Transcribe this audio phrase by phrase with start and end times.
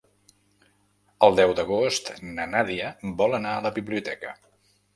[1.27, 2.91] El deu d'agost na Nàdia
[3.23, 4.37] vol anar a la biblioteca.